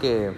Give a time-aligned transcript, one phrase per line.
[0.00, 0.30] que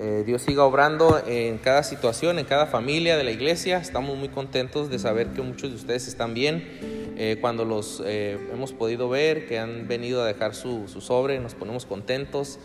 [0.00, 3.78] eh, Dios siga obrando en cada situación, en cada familia de la iglesia.
[3.78, 6.64] Estamos muy contentos de saber que muchos de ustedes están bien.
[7.20, 11.54] Eh, cuando los eh, hemos podido ver, que han venido a dejar su, sobre, nos
[11.54, 12.58] ponemos contentos.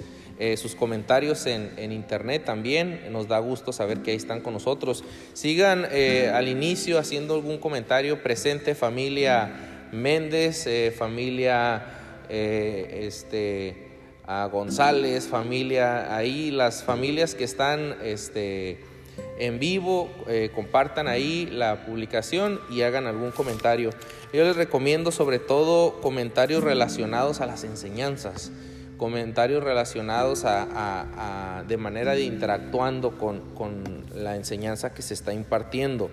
[0.58, 5.04] sus comentarios en, en, internet también, nos da gusto saber que ahí están con nosotros.
[5.34, 11.86] Sigan al inicio haciendo algún comentario presente, familia Méndez, familia
[12.30, 13.93] este,
[14.26, 18.80] a González, familia, ahí las familias que están este,
[19.38, 23.90] en vivo, eh, compartan ahí la publicación y hagan algún comentario.
[24.32, 28.52] Yo les recomiendo sobre todo comentarios relacionados a las enseñanzas,
[28.98, 36.10] comentarios relacionados a, de manera de interactuando con, con la enseñanza que se está impartiendo.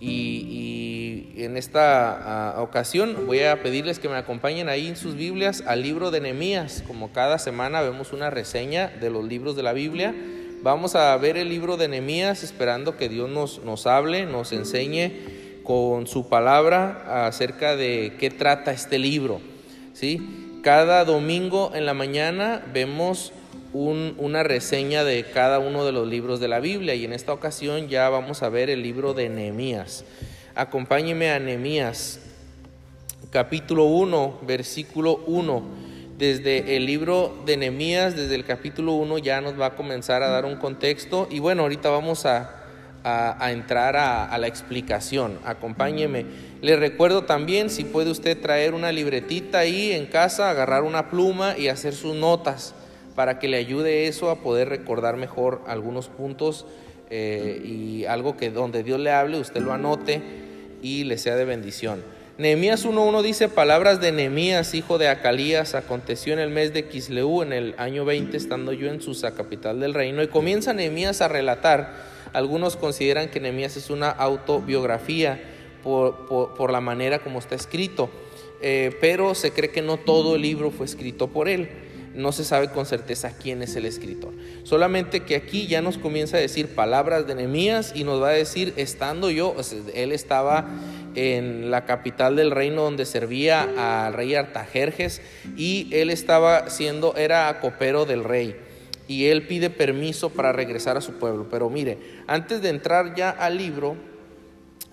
[0.00, 0.79] Y,
[1.44, 5.82] en esta ah, ocasión voy a pedirles que me acompañen ahí en sus Biblias al
[5.82, 6.82] libro de Nehemías.
[6.86, 10.14] Como cada semana vemos una reseña de los libros de la Biblia.
[10.62, 15.12] Vamos a ver el libro de Nehemías esperando que Dios nos, nos hable, nos enseñe
[15.62, 19.40] con su palabra acerca de qué trata este libro.
[19.94, 20.60] ¿sí?
[20.62, 23.32] Cada domingo en la mañana vemos
[23.72, 27.88] una reseña de cada uno de los libros de la Biblia y en esta ocasión
[27.88, 30.04] ya vamos a ver el libro de Nehemías.
[30.56, 32.18] Acompáñeme a Nehemías,
[33.30, 35.62] capítulo 1, versículo 1.
[36.18, 40.28] Desde el libro de Nehemías, desde el capítulo 1 ya nos va a comenzar a
[40.28, 42.56] dar un contexto y bueno, ahorita vamos a,
[43.48, 45.38] entrar a, a, la explicación.
[45.44, 46.26] Acompáñeme.
[46.62, 51.56] Le recuerdo también si puede usted traer una libretita ahí en casa, agarrar una pluma
[51.56, 52.74] y hacer sus notas
[53.14, 56.66] para que le ayude eso a poder recordar mejor algunos puntos
[57.10, 60.22] eh, y algo que donde Dios le hable, usted lo anote
[60.80, 62.02] y le sea de bendición.
[62.38, 67.42] Nehemías 1.1 dice, palabras de Nehemías, hijo de Acalías, aconteció en el mes de Kisleú,
[67.42, 70.22] en el año 20, estando yo en Susa, capital del reino.
[70.22, 75.38] Y comienza Nehemías a relatar, algunos consideran que Nehemías es una autobiografía
[75.82, 78.08] por, la manera como está escrito,
[78.62, 81.68] eh, pero se cree que no todo el libro fue escrito por él
[82.14, 84.32] no se sabe con certeza quién es el escritor.
[84.64, 88.32] Solamente que aquí ya nos comienza a decir palabras de Nehemías y nos va a
[88.32, 89.54] decir, estando yo,
[89.94, 90.68] él estaba
[91.14, 95.20] en la capital del reino donde servía al rey Artajerjes
[95.56, 98.56] y él estaba siendo, era copero del rey
[99.08, 101.48] y él pide permiso para regresar a su pueblo.
[101.50, 103.96] Pero mire, antes de entrar ya al libro,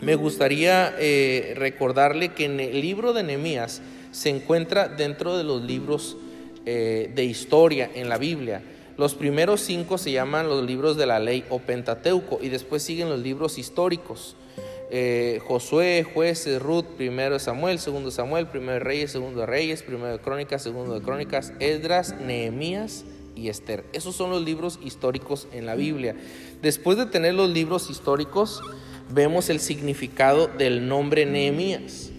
[0.01, 5.61] me gustaría eh, recordarle que en el libro de Nehemías se encuentra dentro de los
[5.61, 6.17] libros
[6.69, 8.61] eh, de historia en la Biblia.
[8.97, 13.07] Los primeros cinco se llaman los libros de la ley o Pentateuco y después siguen
[13.07, 14.35] los libros históricos.
[14.91, 20.61] Eh, Josué, jueces, Ruth, primero Samuel, segundo Samuel, primero Reyes, segundo Reyes, primero de Crónicas,
[20.61, 23.85] segundo de Crónicas, Esdras, Nehemías y Esther.
[23.93, 26.17] Esos son los libros históricos en la Biblia.
[26.61, 28.61] Después de tener los libros históricos,
[29.09, 32.11] vemos el significado del nombre Nehemías.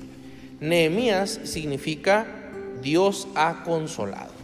[0.58, 2.26] Nehemías significa
[2.80, 4.37] Dios ha consolado.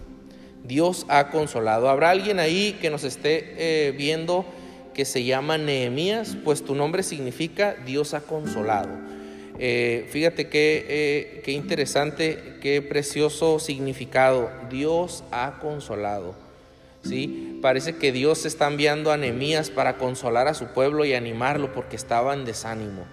[0.65, 1.89] Dios ha consolado.
[1.89, 4.47] ¿Habrá alguien ahí que nos esté eh, viendo
[4.95, 6.37] que se llama Nehemías?
[6.43, 8.89] Pues tu nombre significa Dios ha consolado.
[9.59, 14.51] Eh, fíjate qué, eh, qué interesante, qué precioso significado.
[14.71, 16.35] Dios ha consolado.
[17.03, 17.59] ¿sí?
[17.61, 21.97] Parece que Dios está enviando a Nehemías para consolar a su pueblo y animarlo porque
[21.97, 23.05] estaba en desánimo.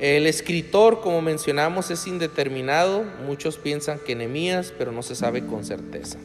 [0.00, 3.04] El escritor, como mencionamos, es indeterminado.
[3.26, 6.18] Muchos piensan que Nehemías, pero no se sabe con certeza.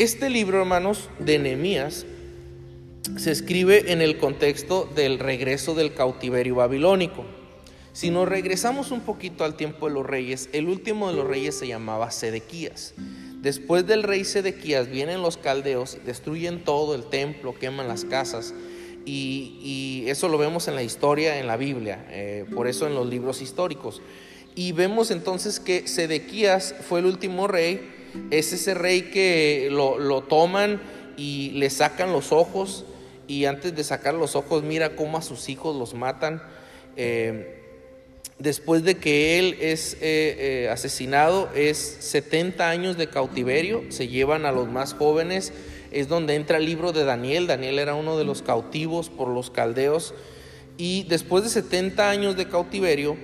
[0.00, 2.06] Este libro, hermanos, de Nehemías,
[3.18, 7.26] se escribe en el contexto del regreso del cautiverio babilónico.
[7.92, 11.58] Si nos regresamos un poquito al tiempo de los reyes, el último de los reyes
[11.58, 12.94] se llamaba Sedequías.
[13.42, 18.54] Después del rey Sedequías vienen los caldeos, destruyen todo el templo, queman las casas.
[19.04, 23.06] Y, eso lo vemos en la historia, en la Biblia, eh, por eso en los
[23.06, 24.00] libros históricos.
[24.54, 27.99] Y vemos entonces que Sedequías fue el último rey
[28.30, 30.80] es ese rey que lo, toman
[31.16, 32.84] y le sacan los ojos
[33.26, 36.42] y antes de sacar los ojos mira cómo a sus hijos los matan.
[36.96, 37.60] Eh,
[38.38, 44.46] después de que él es eh, eh, asesinado, es 70 años de cautiverio, se llevan
[44.46, 45.52] a los más jóvenes,
[45.92, 49.50] es donde entra el libro de Daniel, Daniel era uno de los cautivos por los
[49.50, 50.14] caldeos,
[50.78, 53.16] y después de 70 años de cautiverio,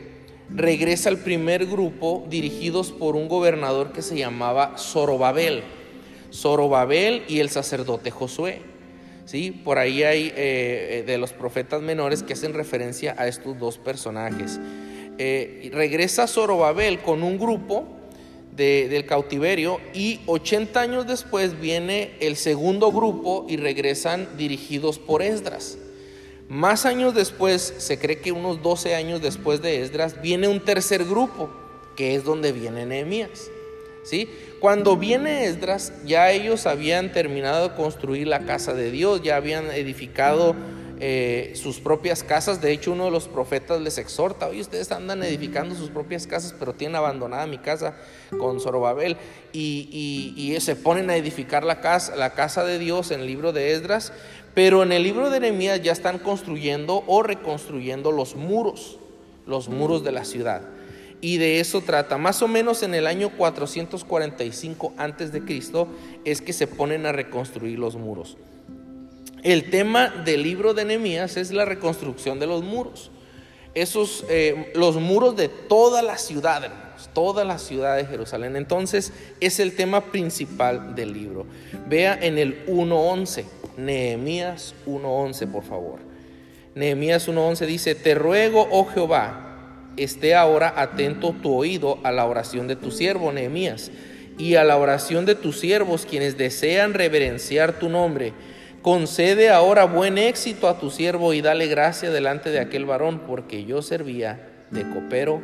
[0.48, 5.62] regresa al primer grupo dirigidos por un gobernador que se llamaba Zorobabel.
[6.32, 8.60] Zorobabel y el sacerdote Josué.
[9.24, 9.50] ¿sí?
[9.50, 14.60] Por ahí hay eh, de los profetas menores que hacen referencia a estos dos personajes.
[15.18, 17.86] Eh, regresa Zorobabel con un grupo
[18.56, 25.76] del cautiverio y 80 años después viene el segundo grupo y regresan dirigidos por Esdras.
[26.48, 31.04] Más años después, se cree que unos 12 años después de Esdras, viene un tercer
[31.04, 31.50] grupo,
[31.96, 33.50] que es donde viene Nehemías.
[34.04, 34.30] ¿sí?
[34.60, 39.70] Cuando viene Esdras, ya ellos habían terminado de construir la casa de Dios, ya habían
[39.72, 40.54] edificado
[40.98, 42.62] eh, sus propias casas.
[42.62, 46.54] De hecho, uno de los profetas les exhorta, oye, ustedes andan edificando sus propias casas,
[46.58, 47.96] pero tienen abandonada mi casa
[48.38, 49.16] con Zorobabel.
[49.52, 53.72] Y, se ponen a edificar la casa, la casa de Dios en el libro de
[53.72, 54.12] Esdras.
[54.56, 58.96] Pero en el libro de Nehemías ya están construyendo o reconstruyendo los muros,
[59.46, 60.62] los muros de la ciudad.
[61.20, 62.16] Y de eso trata.
[62.16, 65.88] Más o menos en el año 445 antes de Cristo
[66.24, 68.38] es que se ponen a reconstruir los muros.
[69.42, 73.10] El tema del libro de Nehemías es la reconstrucción de los muros.
[73.74, 78.56] Esos, eh, los muros de toda la ciudad, hermanos, toda la ciudad de Jerusalén.
[78.56, 81.44] Entonces, es el tema principal del libro.
[81.86, 83.44] Vea en el 1.11,
[83.76, 85.98] Nehemías 1.11, por favor.
[86.74, 92.68] Nehemías 1.11 dice, te ruego, oh Jehová, esté ahora atento tu oído a la oración
[92.68, 93.90] de tu siervo, Nehemías,
[94.38, 98.34] y a la oración de tus siervos, quienes desean reverenciar tu nombre
[98.86, 103.64] Concede ahora buen éxito a tu siervo y dale gracia delante de aquel varón, porque
[103.64, 105.42] yo servía de copero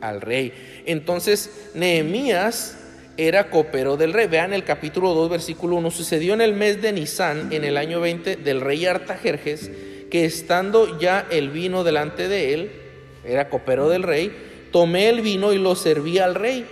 [0.00, 0.52] al rey.
[0.86, 2.78] Entonces, Nehemías
[3.16, 4.26] era copero del rey.
[4.26, 5.90] Vean el capítulo 2, versículo 1.
[5.90, 9.70] Sucedió en el mes de Nisan, en el año 20, del rey Artajerjes,
[10.10, 12.72] que estando ya el vino delante de él,
[13.24, 14.32] era copero del rey,
[14.70, 16.66] tomé el vino y lo serví al rey.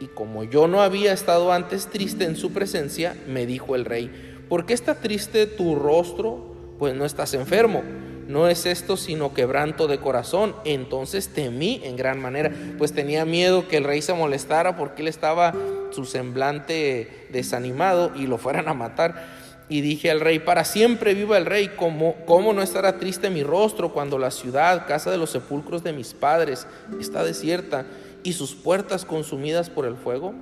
[0.00, 4.10] Y como yo no había estado antes triste en su presencia, me dijo el rey,
[4.48, 6.54] ¿Por qué está triste tu rostro?
[6.78, 7.82] Pues no estás enfermo.
[8.28, 10.54] No es esto sino quebranto de corazón.
[10.64, 15.08] Entonces temí en gran manera, pues tenía miedo que el rey se molestara porque él
[15.08, 15.54] estaba
[15.90, 19.44] su semblante desanimado y lo fueran a matar.
[19.68, 23.42] Y dije al rey, para siempre viva el rey, ¿cómo, ¿cómo no estará triste mi
[23.42, 26.66] rostro cuando la ciudad, casa de los sepulcros de mis padres,
[27.00, 27.86] está desierta
[28.22, 30.34] y sus puertas consumidas por el fuego?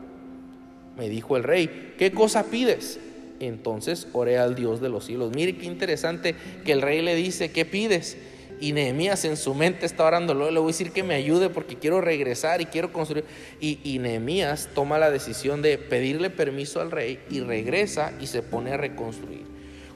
[0.97, 2.99] Me dijo el rey, ¿qué cosa pides?
[3.43, 5.33] Entonces oré al Dios de los cielos.
[5.35, 8.17] Mire qué interesante que el rey le dice, ¿qué pides?
[8.61, 11.75] Y Nehemías en su mente está orando, le voy a decir que me ayude porque
[11.75, 13.25] quiero regresar y quiero construir.
[13.61, 18.43] Y, y Nehemías toma la decisión de pedirle permiso al rey y regresa y se
[18.43, 19.43] pone a reconstruir.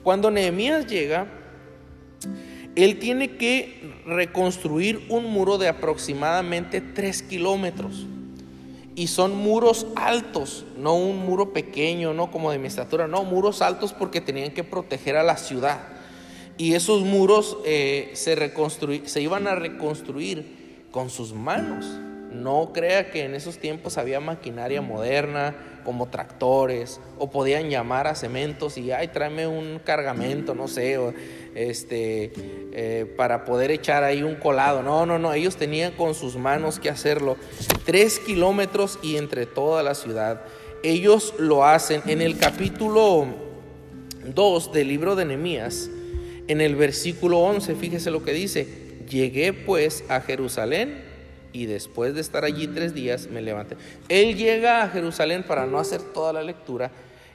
[0.03, 1.29] Cuando Nehemías llega,
[2.75, 8.07] él tiene que reconstruir un muro de aproximadamente tres kilómetros
[8.97, 13.61] y son muros altos, no un muro pequeño, no como de mi estatura, no, muros
[13.61, 15.81] altos porque tenían que proteger a la ciudad.
[16.57, 18.53] Y esos muros eh, se,
[19.05, 21.85] se iban a reconstruir con sus manos.
[22.33, 25.55] No crea que en esos tiempos había maquinaria moderna
[25.85, 30.99] como tractores o podían llamar a cementos y ay tráeme un cargamento, no sé,
[31.57, 32.33] este,
[32.73, 34.83] eh, para poder echar ahí un colado.
[34.83, 37.37] No, no, no, ellos tenían con sus manos que hacerlo.
[37.85, 40.43] Tres kilómetros y entre toda la ciudad.
[40.83, 43.27] Ellos lo hacen en el capítulo
[44.35, 45.89] 2 del libro de Nehemías,
[46.47, 48.69] en el versículo 11, fíjese lo que dice.
[49.09, 51.03] Llegué pues a Jerusalén
[51.53, 53.77] y después de estar allí tres días me levanté.
[54.11, 56.91] Él llega a Jerusalén para no hacer toda la lectura.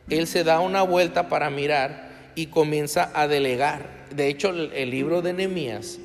[0.09, 5.21] Él se da una vuelta para mirar y comienza a delegar de hecho, el, libro
[5.21, 5.99] de Nehemías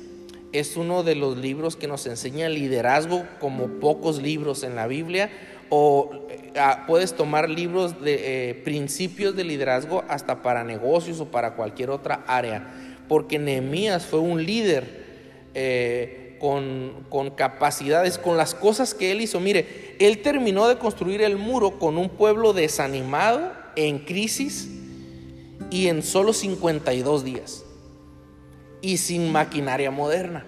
[0.53, 5.29] es uno de los libros que nos enseña liderazgo como pocos libros en la Biblia
[5.69, 6.53] o eh,
[6.87, 12.23] puedes tomar libros de eh, principios de liderazgo hasta para negocios o para cualquier otra
[12.27, 12.65] área,
[13.09, 15.05] porque Nehemías fue un líder
[15.53, 19.41] eh, con, con, capacidades, con las cosas que él hizo.
[19.41, 24.76] Mire, él terminó de construir el muro con un pueblo desanimado, en crisis
[25.69, 27.63] y en solo 52 días
[28.81, 30.45] y sin maquinaria moderna.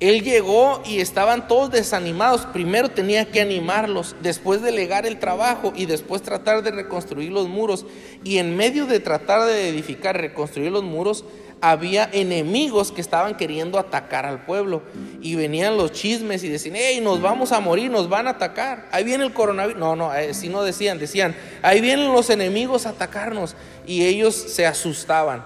[0.00, 2.46] Él llegó y estaban todos desanimados.
[2.46, 7.84] Primero tenía que animarlos, después delegar el trabajo y después tratar de reconstruir los muros.
[8.24, 11.26] Y en medio de tratar de edificar, reconstruir los muros,
[11.60, 14.82] había enemigos que estaban queriendo atacar al pueblo.
[15.20, 18.88] Y venían los chismes y decían, hey, nos vamos a morir, nos van a atacar.
[18.92, 19.78] Ahí viene el coronavirus.
[19.78, 23.56] No, no, si no decían, decían, ahí vienen los enemigos a atacarnos.
[23.86, 25.44] Y ellos se asustaban.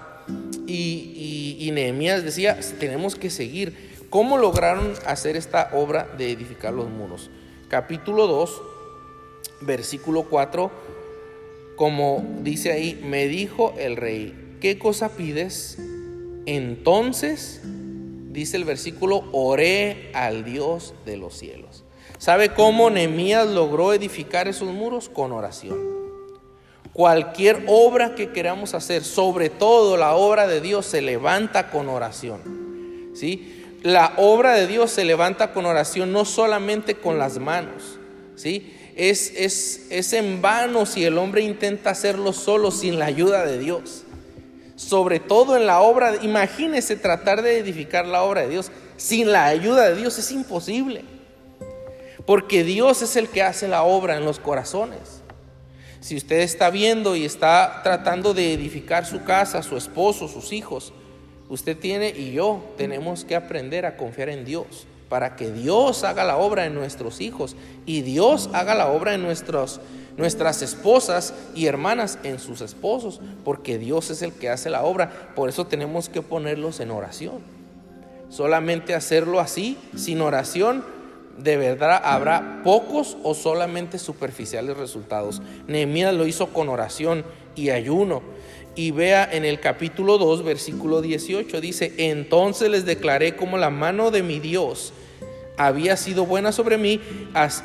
[0.65, 3.95] Y, y, Nehemías decía, tenemos que seguir.
[4.09, 7.29] ¿Cómo lograron hacer esta obra de edificar los muros?
[7.67, 8.61] Capítulo 2,
[9.61, 10.71] versículo 4,
[11.75, 15.77] como dice ahí, me dijo el rey, ¿qué cosa pides?
[16.45, 21.83] Entonces, dice el versículo, oré al Dios de los cielos.
[22.17, 25.09] ¿Sabe cómo Nehemías logró edificar esos muros?
[25.09, 25.77] Con oración.
[26.93, 32.39] Cualquier obra que queramos hacer, sobre todo la obra de Dios, se levanta con oración.
[33.13, 33.63] ¿Sí?
[33.83, 37.99] La obra de Dios se levanta con oración, no solamente con las manos.
[38.35, 38.73] ¿Sí?
[38.95, 43.59] Es, es, es en vano si el hombre intenta hacerlo solo sin la ayuda de
[43.59, 44.04] Dios.
[44.75, 49.45] Sobre todo en la obra, imagínese tratar de edificar la obra de Dios sin la
[49.45, 51.03] ayuda de Dios, es imposible.
[52.25, 55.21] Porque Dios es el que hace la obra en los corazones.
[55.99, 60.93] Si usted está viendo y está tratando de edificar su casa, su esposo, sus hijos,
[61.49, 66.23] usted tiene y yo tenemos que aprender a confiar en Dios para que Dios haga
[66.23, 67.55] la obra en nuestros hijos
[67.85, 69.79] y Dios haga la obra en nuestros,
[70.17, 75.33] nuestras esposas y hermanas, en sus esposos, porque Dios es el que hace la obra.
[75.35, 77.39] Por eso tenemos que ponerlos en oración.
[78.29, 80.83] Solamente hacerlo así, sin oración,
[81.37, 85.41] de verdad habrá pocos o solamente superficiales resultados.
[85.67, 88.21] Nehemías lo hizo con oración y ayuno.
[88.75, 94.11] Y vea en el capítulo 2, versículo 18, dice, entonces les declaré como la mano
[94.11, 94.93] de mi Dios
[95.57, 96.99] había sido buena sobre mí,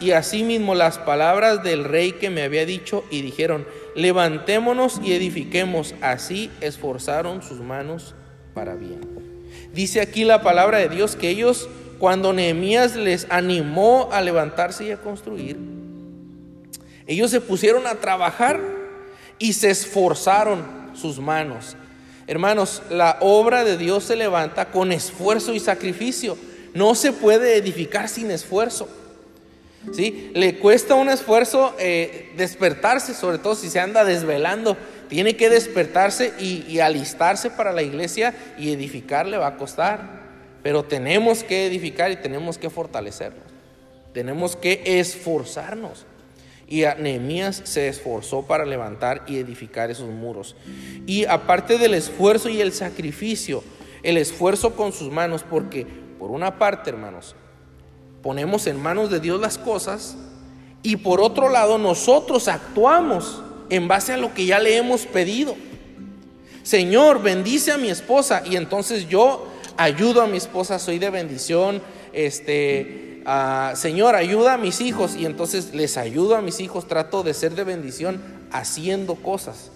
[0.00, 5.94] y asimismo las palabras del rey que me había dicho, y dijeron, levantémonos y edifiquemos.
[6.00, 8.14] Así esforzaron sus manos
[8.54, 9.00] para bien.
[9.72, 11.68] Dice aquí la palabra de Dios que ellos
[11.98, 15.58] cuando Nehemías les animó a levantarse y a construir,
[17.06, 18.60] ellos se pusieron a trabajar
[19.38, 21.76] y se esforzaron sus manos.
[22.26, 26.38] Hermanos, la obra de Dios se levanta con esfuerzo y sacrificio.
[26.74, 28.88] No se puede edificar sin esfuerzo.
[29.92, 30.30] ¿Sí?
[30.34, 34.76] Le cuesta un esfuerzo eh, despertarse, sobre todo si se anda desvelando.
[35.08, 40.20] Tiene que despertarse y, alistarse para la iglesia y edificar le va a costar.
[40.62, 43.44] Pero tenemos que edificar y tenemos que fortalecernos.
[44.12, 46.04] Tenemos que esforzarnos.
[46.68, 50.54] Y Nehemías se esforzó para levantar y edificar esos muros.
[51.06, 53.64] Y aparte del esfuerzo y el sacrificio,
[54.04, 55.86] el esfuerzo con sus manos, porque
[56.20, 57.34] por una parte, hermanos,
[58.22, 60.16] ponemos en manos de Dios las cosas
[60.82, 65.56] y por otro lado nosotros actuamos en base a lo que ya le hemos pedido.
[66.62, 69.46] Señor, bendice a mi esposa y entonces yo
[69.78, 71.80] ayudo a mi esposa, soy de bendición,
[72.12, 73.22] este,
[73.74, 77.54] Señor, ayuda a mis hijos y entonces les ayudo a mis hijos, trato de ser
[77.54, 78.22] de bendición
[78.52, 79.70] haciendo cosas,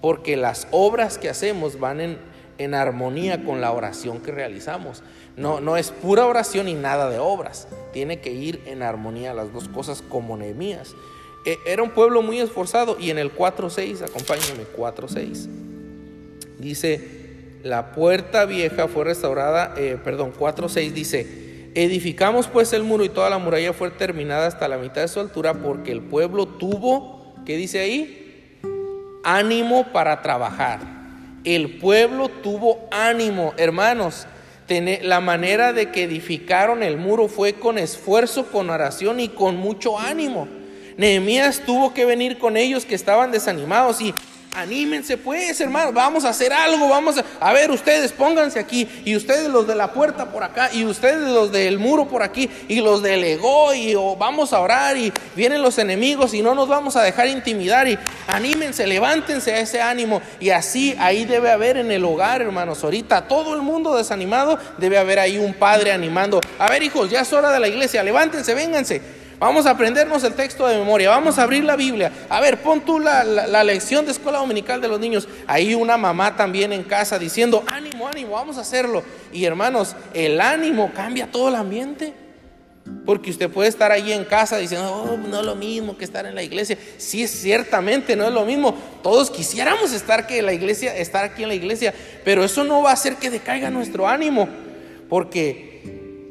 [0.00, 2.31] porque las obras que hacemos van en,
[2.62, 5.02] en armonía con la oración que realizamos.
[5.36, 9.52] No, no es pura oración y nada de obras, tiene que ir en armonía las
[9.52, 10.94] dos cosas como Nehemías.
[11.44, 15.48] E, era un pueblo muy esforzado y en el 4.6, acompáñenme, 4.6,
[16.58, 17.22] dice,
[17.62, 23.30] la puerta vieja fue restaurada, eh, perdón, 4.6 dice, edificamos pues el muro y toda
[23.30, 27.56] la muralla fue terminada hasta la mitad de su altura porque el pueblo tuvo, ¿qué
[27.56, 28.60] dice ahí?
[29.24, 31.01] Ánimo para trabajar.
[31.44, 34.26] El pueblo tuvo ánimo, hermanos.
[35.02, 39.98] La manera de que edificaron el muro fue con esfuerzo, con oración y con mucho
[39.98, 40.48] ánimo.
[40.96, 44.14] Nehemías tuvo que venir con ellos que estaban desanimados y
[44.54, 47.24] Anímense pues, hermanos, vamos a hacer algo, vamos a...
[47.40, 51.20] A ver, ustedes pónganse aquí, y ustedes los de la puerta por acá, y ustedes
[51.20, 55.62] los del muro por aquí, y los del ego, y vamos a orar, y vienen
[55.62, 60.20] los enemigos, y no nos vamos a dejar intimidar, y anímense, levántense a ese ánimo,
[60.38, 64.98] y así ahí debe haber en el hogar, hermanos, ahorita todo el mundo desanimado, debe
[64.98, 68.52] haber ahí un padre animando, a ver hijos, ya es hora de la iglesia, levántense,
[68.52, 69.21] vénganse.
[69.42, 72.12] Vamos a aprendernos el texto de memoria, vamos a abrir la Biblia.
[72.28, 73.24] A ver, pon tú la,
[73.64, 75.26] lección de escuela dominical de los niños.
[75.48, 79.02] Ahí una mamá también en casa diciendo, ánimo, ánimo, vamos a hacerlo.
[79.32, 82.14] Y hermanos, el ánimo cambia todo el ambiente.
[83.04, 86.24] Porque usted puede estar ahí en casa diciendo, oh, no es lo mismo que estar
[86.24, 86.78] en la iglesia.
[86.98, 88.76] Sí, ciertamente no es lo mismo.
[89.02, 91.92] Todos quisiéramos estar, que la iglesia, estar aquí en la iglesia,
[92.24, 94.48] pero eso no va a hacer que decaiga nuestro ánimo.
[95.08, 95.71] Porque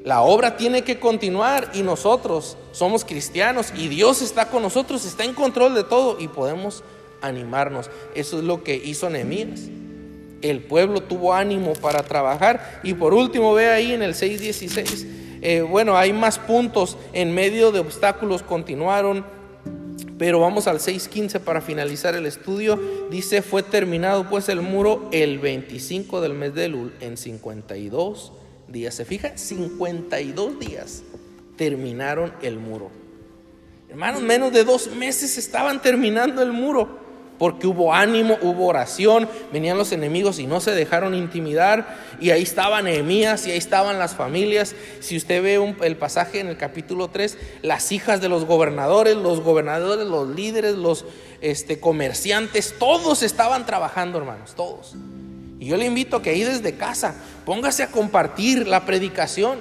[0.03, 5.23] la obra tiene que continuar y nosotros somos cristianos y Dios está con nosotros, está
[5.23, 6.83] en control de todo y podemos
[7.21, 7.89] animarnos.
[8.15, 9.69] Eso es lo que hizo Nehemías.
[10.41, 15.05] El pueblo tuvo ánimo para trabajar y por último ve ahí en el 6.16,
[15.43, 19.23] eh, bueno, hay más puntos en medio de obstáculos continuaron,
[20.17, 22.79] pero vamos al 6.15 para finalizar el estudio.
[23.11, 28.31] Dice, fue terminado pues el muro el 25 del mes de Lul en 52
[28.71, 28.95] días.
[28.95, 29.37] ¿Se fija?
[29.37, 31.03] 52 días
[31.57, 32.89] terminaron el muro.
[33.89, 36.99] Hermanos, menos de dos meses estaban terminando el muro.
[37.37, 42.43] porque hubo ánimo, hubo oración, venían los enemigos y no se dejaron intimidar, y ahí
[42.43, 44.75] estaban Nehemías y ahí estaban las familias.
[44.99, 49.39] Si usted ve el pasaje en el capítulo 3, las hijas de los gobernadores, los
[49.41, 51.03] gobernadores, los líderes, los
[51.41, 54.95] este, comerciantes, todos estaban trabajando, hermanos, todos.
[55.61, 57.13] Y yo le invito a que ahí desde casa
[57.45, 59.59] póngase a compartir la predicación.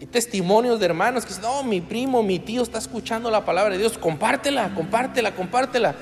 [0.00, 3.74] Hay testimonios de hermanos que dicen, no, mi primo, mi tío está escuchando la palabra
[3.74, 5.94] de Dios, compártela, compártela, compártela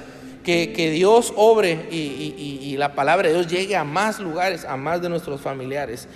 [0.42, 5.10] que, Dios obre y, la palabra de Dios llegue a más lugares, a más de
[5.10, 6.08] nuestros familiares.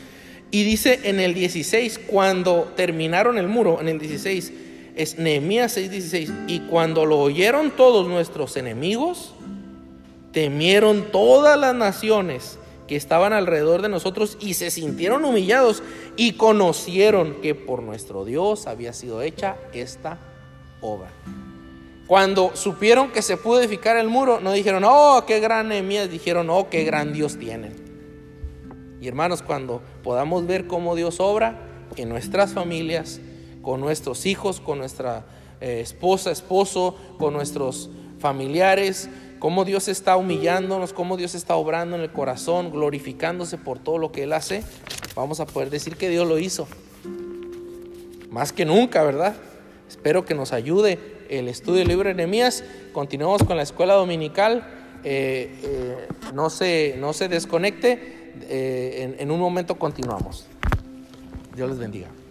[0.51, 4.51] Y dice en el 16, cuando terminaron el muro, en el 16,
[4.97, 9.35] es Nehemías 6:16, y cuando lo oyeron todos nuestros enemigos,
[10.33, 15.83] temieron todas las naciones que estaban alrededor de nosotros y se sintieron humillados
[16.17, 20.19] y conocieron que por nuestro Dios había sido hecha esta
[20.81, 21.11] obra.
[22.07, 26.51] Cuando supieron que se pudo edificar el muro, no dijeron, oh, qué gran Nehemías, dijeron,
[26.51, 27.75] oh, qué gran Dios tienen.
[29.01, 31.59] Y hermanos, cuando podamos ver cómo Dios obra
[31.97, 33.21] en nuestras familias,
[33.63, 35.25] con nuestros hijos, con nuestra
[35.61, 39.09] eh, esposa, esposo, con nuestros familiares,
[39.43, 44.13] cómo Dios está humillándonos, cómo Dios está obrando en el corazón, glorificándose por todo lo
[44.13, 44.63] que Él hace,
[45.17, 46.69] vamos a poder decir que Dios lo hizo.
[48.31, 49.35] Más que nunca, ¿verdad?
[49.89, 52.63] Espero que nos ayude el estudio del libro de Nehemías.
[52.93, 54.65] Continuamos con la escuela dominical.
[55.03, 58.35] Eh, eh, no, se, no se desconecte.
[58.43, 60.47] Eh, en un momento continuamos.
[61.57, 62.22] Dios les bendiga.